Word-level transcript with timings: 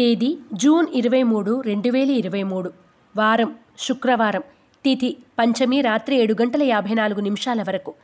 తేదీ 0.00 0.38
జూన్ 0.54 0.86
ఇరవై 0.94 1.22
మూడు 1.22 1.60
రెండు 1.60 1.90
వేల 1.90 2.10
ఇరవై 2.10 2.42
మూడు. 2.42 2.70
వారం 3.16 3.54
శుక్రవారం. 3.78 4.42
తిథి 4.84 5.16
పంచమి 5.38 5.80
రాత్రి 5.80 6.22
ఏడు 6.22 6.34
గంటల 6.42 6.62
యాభై 6.62 6.94
నాలుగు 6.94 7.20
నిమిషాల 7.20 7.62
వరకు. 7.62 7.94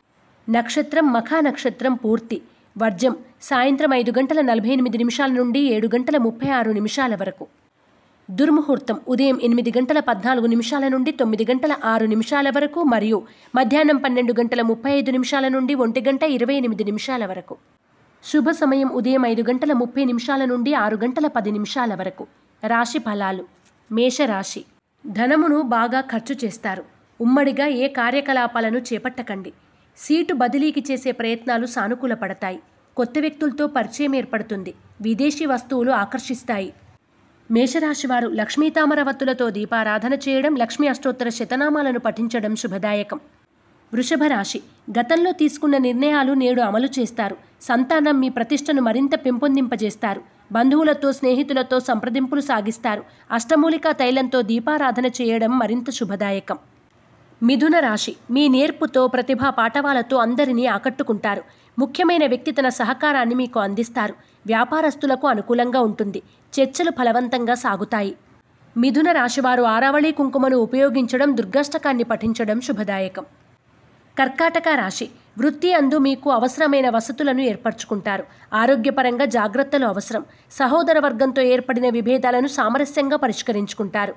నక్షత్రం 0.51 1.13
మఖా 1.13 1.41
నక్షత్రం 1.41 1.95
పూర్తి. 1.95 2.43
వర్జం 2.79 3.17
సాయంత్రం 3.43 3.95
ఐదు 3.95 4.13
గంటల 4.19 4.41
నలభై 4.41 4.69
ఎనిమిది 4.69 4.99
నిమిషాల 4.99 5.31
నుండి 5.31 5.61
ఏడు 5.61 5.87
గంటల 5.95 6.17
ముప్పై 6.17 6.49
ఆరు 6.49 6.71
నిమిషాల 6.71 7.15
వరకు. 7.15 7.47
దుర్ముహూర్తం 8.31 9.01
ఉదయం 9.09 9.41
ఎనిమిది 9.43 9.73
గంటల 9.79 10.01
పద్నాలుగు 10.01 10.47
నిమిషాల 10.47 10.89
నుండి 10.89 11.13
తొమ్మిది 11.13 11.45
గంటల 11.45 11.77
ఆరు 11.85 12.07
నిమిషాల 12.07 12.51
వరకు 12.51 12.83
మరియు 12.83 13.23
మధ్యాహ్నం 13.55 13.97
పన్నెండు 13.97 14.35
గంటల 14.41 14.63
ముప్పై 14.63 14.91
ఐదు 14.91 15.11
నిమిషాల 15.11 15.49
నుండి 15.49 15.75
ఒంటి 15.75 16.01
గంట 16.01 16.23
ఇరవై 16.23 16.55
ఎనిమిది 16.55 16.85
నిమిషాల 16.85 17.27
వరకు. 17.27 17.57
శుభ 18.27 18.51
సమయం 18.51 18.89
ఉదయం 18.91 19.27
ఐదు 19.27 19.43
గంటల 19.43 19.73
ముప్పై 19.73 20.05
నిమిషాల 20.05 20.45
నుండి 20.45 20.75
ఆరు 20.75 20.97
గంటల 20.97 21.27
పది 21.27 21.51
నిమిషాల 21.51 21.95
వరకు. 21.95 22.25
రాశి 22.63 22.99
ఫలాలు. 22.99 23.45
మేషరాశి. 23.91 24.63
ధనమును 25.05 25.63
బాగా 25.69 26.01
ఖర్చు 26.03 26.37
చేస్తారు. 26.45 26.85
ఉమ్మడిగా 27.21 27.67
ఏ 27.67 27.89
కార్యకలాపాలను 27.89 28.79
చేపట్టకండి. 28.79 29.53
సీటు 29.99 30.35
బదిలీకి 30.35 30.85
చేసే 30.91 31.13
ప్రయత్నాలు 31.13 31.67
సానుకూల 31.67 32.15
పడతాయి 32.15 32.59
కొత్త 32.97 33.19
వ్యక్తులతో 33.19 33.67
పరిచయం 33.67 34.15
ఏర్పడుతుంది. 34.17 34.73
విదేశీ 35.01 35.47
వస్తువులు 35.47 35.91
ఆకర్షిస్తాయి. 35.95 36.71
మేషరాశివారు 37.51 38.29
లక్ష్మీ 38.33 38.71
తామరవత్తులతో 38.71 39.51
దీపారాధన 39.51 40.15
చేయడం 40.15 40.57
లక్ష్మీ 40.57 40.89
అష్టోత్తర 40.89 41.29
శతనామాలను 41.31 41.99
పఠించడం 41.99 42.57
శుభదాయకం. 42.57 43.21
వృషభ 43.93 44.23
రాశి 44.27 44.61
గతంలో 44.91 45.33
తీసుకున్న 45.33 45.77
నిర్ణయాలు 45.79 46.33
నేడు 46.35 46.61
అమలు 46.61 46.89
చేస్తారు. 46.99 47.37
సంతానం 47.63 48.21
మీ 48.21 48.29
ప్రతిష్టను 48.29 48.83
మరింత 48.83 49.15
పెంపొందింపజేస్తారు. 49.25 50.21
బంధువులతో 50.53 51.13
స్నేహితులతో 51.13 51.81
సంప్రదింపులు 51.81 52.41
సాగిస్తారు. 52.41 53.03
అష్టమూలికా 53.31 53.93
తైలంతో 53.93 54.43
దీపారాధన 54.43 55.07
చేయడం 55.07 55.59
మరింత 55.59 55.91
శుభదాయకం. 55.91 56.59
మిథున 57.43 57.79
రాశి. 57.79 58.17
మీ 58.31 58.49
నేర్పుతో 58.49 59.07
ప్రతిభా 59.07 59.51
పాఠవాలతో 59.51 60.17
అందరినీ 60.17 60.67
ఆకట్టుకుంటారు. 60.67 61.43
ముఖ్యమైన 61.79 62.27
వ్యక్తి 62.27 62.53
తన 62.53 62.69
సహకారాన్ని 62.69 63.35
మీకు 63.35 63.61
అందిస్తారు. 63.61 64.15
వ్యాపారస్తులకు 64.47 65.27
అనుకూలంగా 65.27 65.81
ఉంటుంది. 65.81 66.23
చర్చలు 66.53 66.91
ఫలవంతంగా 66.91 67.55
సాగుతాయి. 67.55 68.17
మిథున 68.77 69.13
రాశివారు 69.13 69.63
ఆరావళి 69.63 70.13
కుంకుమను 70.13 70.57
ఉపయోగించడం 70.57 71.37
దుర్గాష్టకాన్ని 71.37 72.05
పఠించడం 72.05 72.61
శుభదాయకం. 72.61 73.27
కర్కాటక 74.19 74.69
రాశి. 74.69 75.07
వృత్తి 75.39 75.75
అందు 75.75 75.99
మీకు 75.99 76.31
అవసరమైన 76.31 76.91
వసతులను 76.91 77.41
ఏర్పరచుకుంటారు. 77.41 78.25
ఆరోగ్యపరంగా 78.53 79.25
జాగ్రత్తలు 79.25 79.87
అవసరం. 79.87 80.23
సహోదర 80.53 80.99
వర్గంతో 80.99 81.43
ఏర్పడిన 81.43 81.89
విభేదాలను 81.89 82.47
సామరస్యంగా 82.49 83.17
పరిష్కరించుకుంటారు. 83.17 84.15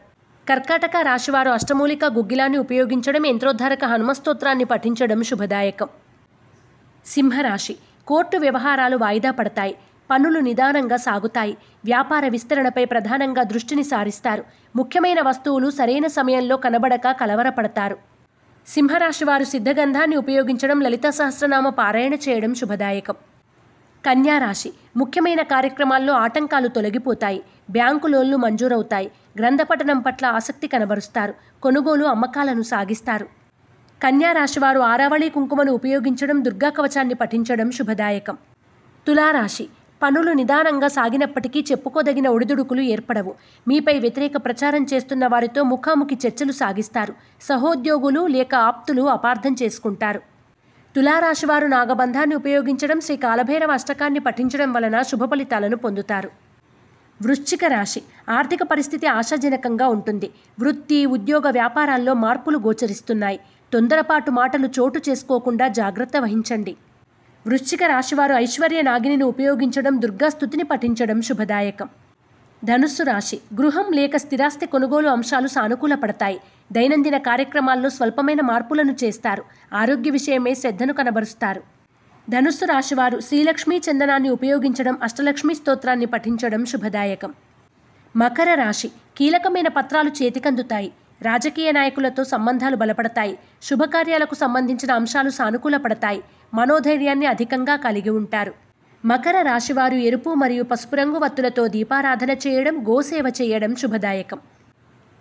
కర్కాటక 0.47 0.97
రాశివారు 1.01 1.49
అష్టమూలిక 1.49 2.05
గుగ్గిలాన్ని 2.05 2.57
ఉపయోగించడం 2.57 3.25
యంత్రోద్ధారక 3.25 3.85
హనుమస్తోత్రాన్ని 3.85 4.63
పఠించడం 4.63 5.23
శుభదాయకం. 5.23 5.89
సింహరాశి. 7.05 7.75
కోర్టు 8.07 8.37
వ్యవహారాలు 8.37 8.97
వాయిదా 8.97 9.31
పడతాయి. 9.31 9.75
పనులు 10.09 10.39
నిదానంగా 10.39 10.97
సాగుతాయి. 10.97 11.57
వ్యాపార 11.85 12.27
విస్తరణపై 12.27 12.85
ప్రధానంగా 12.85 13.43
దృష్టిని 13.43 13.83
సారిస్తారు. 13.83 14.43
ముఖ్యమైన 14.75 15.21
వస్తువులు 15.21 15.69
సరైన 15.69 16.07
సమయంలో 16.07 16.57
కనబడక 16.57 17.11
కలవరపడతారు. 17.11 17.97
సింహరాశి 18.67 19.25
వారు 19.25 19.43
సిద్ధగంధాన్ని 19.43 20.15
ఉపయోగించడం 20.15 20.81
లలిత 20.81 21.09
సహస్రనామ 21.09 21.69
పారాయణ 21.69 22.13
చేయడం 22.15 22.53
శుభదాయకం. 22.53 23.17
కన్యారాశి 24.03 24.69
ముఖ్యమైన 24.97 25.41
కార్యక్రమాల్లో 25.43 26.13
ఆటంకాలు 26.15 26.67
తొలగిపోతాయి. 26.67 27.39
బ్యాంకు 27.71 28.07
లోన్లు 28.07 28.37
మంజూరవుతాయి. 28.37 29.11
గ్రంథపఠనం 29.37 29.99
పట్ల 29.99 30.25
ఆసక్తి 30.25 30.67
కనబరుస్తారు. 30.67 31.33
కొనుగోలు 31.63 32.05
అమ్మకాలను 32.05 32.61
సాగిస్తారు. 32.63 33.27
కన్యా 34.01 34.31
రాశివారు 34.31 34.79
ఆరావళి 34.79 35.29
కుంకుమను 35.29 35.71
ఉపయోగించడం 35.71 36.45
దుర్గా 36.45 36.69
కవచాన్ని 36.69 37.13
పఠించడం 37.13 37.71
శుభదాయకం. 37.71 38.37
తులారాశి. 39.07 39.65
పనులు 40.03 40.31
నిదానంగా 40.31 40.87
సాగినప్పటికీ 40.87 41.65
చెప్పుకోదగిన 41.71 42.27
ఒడిదుడుకులు 42.27 42.81
ఏర్పడవు. 42.81 43.35
మీపై 43.67 43.99
వ్యతిరేక 43.99 44.37
ప్రచారం 44.37 44.85
చేస్తున్న 44.93 45.27
వారితో 45.27 45.63
ముఖాముఖి 45.63 46.17
చర్చలు 46.27 46.51
సాగిస్తారు. 46.51 47.13
సహోద్యోగులు 47.41 48.27
లేక 48.27 48.55
ఆప్తులు 48.55 49.01
అపార్థం 49.01 49.55
చేసుకుంటారు. 49.63 50.21
తులారాశివారు 50.95 51.67
నాగబంధాన్ని 51.67 52.35
ఉపయోగించడం 52.35 52.99
శ్రీ 52.99 53.17
కాలభైరవ 53.17 53.71
అష్టకాన్ని 53.71 54.19
పఠించడం 54.19 54.73
వలన 54.73 55.01
శుభ 55.01 55.25
ఫలితాలను 55.25 55.77
పొందుతారు. 55.77 56.29
వృశ్చిక 57.21 57.65
రాశి. 57.65 58.01
ఆర్థిక 58.29 58.63
పరిస్థితి 58.63 59.07
ఆశాజనకంగా 59.07 59.87
ఉంటుంది. 59.87 60.29
వృత్తి 60.59 61.05
ఉద్యోగ 61.05 61.49
వ్యాపారాల్లో 61.49 62.13
మార్పులు 62.13 62.57
గోచరిస్తున్నాయి. 62.57 63.39
తొందరపాటు 63.73 64.31
మాటలు 64.31 64.69
చోటు 64.79 64.99
చేసుకోకుండా 65.09 65.67
జాగ్రత్త 65.67 66.17
వహించండి. 66.17 66.75
వృశ్చిక 67.45 67.83
రాశివారు 67.83 68.33
ఐశ్వర్య 68.33 68.81
నాగిని 68.81 69.23
ఉపయోగించడం 69.23 70.01
దుర్గా 70.01 70.29
స్థుతిని 70.29 70.63
పఠించడం 70.63 71.21
శుభదాయకం. 71.21 71.89
ధనుస్సు 72.63 73.03
రాశి 73.03 73.37
గృహం 73.59 73.87
లేక 73.93 74.17
స్థిరాస్తి 74.17 74.65
కొనుగోలు 74.65 75.09
అంశాలు 75.09 75.47
సానుకూలపడతాయి 75.47 76.37
దైనందిన 76.71 77.17
కార్యక్రమాల్లో 77.17 77.89
స్వల్పమైన 77.89 78.41
మార్పులను 78.41 78.95
చేస్తారు. 79.03 79.43
ఆరోగ్య 79.73 80.11
విషయమే 80.11 80.53
శ్రద్ధను 80.55 80.93
కనబరుస్తారు. 80.93 81.61
ధనుస్సు 82.27 82.65
రాశివారు 82.65 83.19
శ్రీలక్ష్మీ 83.19 83.77
చందనాన్ని 83.77 84.29
ఉపయోగించడం 84.29 84.97
అష్టలక్ష్మీ 85.03 85.53
స్తోత్రాన్ని 85.55 86.05
పఠించడం 86.05 86.65
శుభదాయకం. 86.65 87.31
మకర 88.15 88.53
రాశి 88.53 88.89
కీలకమైన 89.17 89.67
పత్రాలు 89.77 90.11
చేతికందుతాయి. 90.19 90.89
రాజకీయ 91.21 91.71
నాయకులతో 91.71 92.23
సంబంధాలు 92.23 92.75
బలపడతాయి. 92.75 93.33
శుభకార్యాలకు 93.61 94.35
సంబంధించిన 94.35 94.91
అంశాలు 94.91 95.29
సానుకూలపడతాయి 95.29 96.21
మనోధైర్యాన్ని 96.53 97.25
అధికంగా 97.25 97.75
కలిగి 97.75 98.09
ఉంటారు. 98.09 98.53
మకర 99.05 99.41
రాశివారు 99.41 99.95
ఎరుపు 99.95 100.29
మరియు 100.33 100.63
పసుపు 100.63 100.95
రంగు 100.95 101.19
వత్తులతో 101.19 101.67
దీపారాధన 101.67 102.31
చేయడం 102.31 102.75
గోసేవ 102.89 103.27
చేయడం 103.41 103.75
శుభదాయకం. 103.75 104.39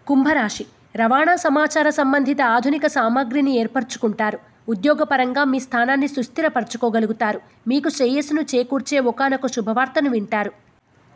కుంభరాశి. 0.07 0.65
రవాణా 0.97 1.37
సమాచార 1.37 1.89
సంబంధిత 1.91 2.41
ఆధునిక 2.43 2.87
సామాగ్రిని 2.87 3.53
ఏర్పరచుకుంటారు. 3.59 4.39
ఉద్యోగపరంగా 4.69 5.45
మీ 5.45 5.59
స్థానాన్ని 5.61 6.09
సుస్థిరపరచుకోగలుగుతారు. 6.09 7.41
మీకు 7.69 7.89
శ్రేయస్సును 7.89 8.43
చేకూర్చే 8.43 8.99
ఒకనొక 8.99 9.47
శుభవార్తను 9.47 10.11
వింటారు. 10.11 10.53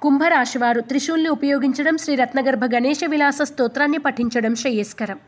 కుంభరాశివారు 0.02 0.80
త్రిశూల్ని 0.80 1.28
ఉపయోగించడం 1.28 1.96
శ్రీ 1.96 2.14
రత్నగర్భ 2.14 2.64
గణేష 2.64 3.04
విలాస 3.04 3.42
స్తోత్రాన్ని 3.42 3.98
పఠించడం 3.98 4.54
శ్రేయస్కరం. 4.54 5.18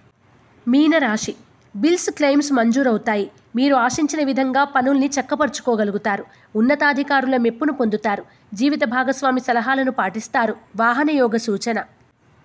మీనరాశి. 0.69 1.35
బిల్స్ 1.75 2.11
క్లెయిమ్స్ 2.11 2.53
మంజూరవుతాయి. 2.53 3.25
మీరు 3.57 3.75
ఆశించిన 3.77 4.21
విధంగా 4.25 4.65
పనుల్ని 4.65 5.11
చక్కపరుచుకోగలుగుతారు. 5.17 6.25
ఉన్నతాధికారుల 6.57 7.37
మెప్పును 7.37 7.73
పొందుతారు. 7.73 8.23
జీవిత 8.55 8.85
భాగస్వామి 8.85 9.41
సలహాలను 9.41 9.93
పాటిస్తారు. 9.93 10.55
వాహన 10.77 11.11
యోగ 11.11 11.37
సూచన. 11.37 11.79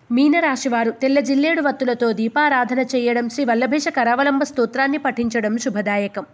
మీనరాశివారు 0.10 0.92
తెల్ల 1.02 1.20
జిల్లేడు 1.20 1.62
వత్తులతో 1.62 2.12
దీపారాధన 2.12 2.80
చేయడం 2.94 3.30
శ్రీ 3.30 3.46
వల్లభేష 3.46 3.88
కరావలంబ 3.90 4.44
స్తోత్రాన్ని 4.44 4.98
పఠించడం 4.98 5.58
శుభదాయకం. 5.58 6.26